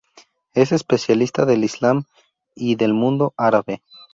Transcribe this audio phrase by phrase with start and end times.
[0.55, 2.05] Es especialista del islam
[2.55, 3.83] y del mundo árabe.